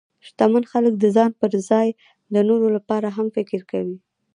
شتمن 0.27 0.63
خلک 0.71 0.93
د 0.97 1.05
ځان 1.15 1.31
پر 1.39 1.51
ځای 1.69 1.87
د 2.33 2.35
نورو 2.49 2.67
لپاره 2.75 3.07
هم 3.17 3.27
فکر 3.35 3.59
کوي. 3.71 3.97